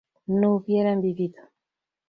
[0.25, 1.43] no hubieran vivido